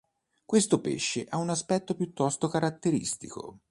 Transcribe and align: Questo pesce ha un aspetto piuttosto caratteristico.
Questo 0.45 0.81
pesce 0.81 1.27
ha 1.29 1.37
un 1.37 1.51
aspetto 1.51 1.93
piuttosto 1.93 2.47
caratteristico. 2.47 3.59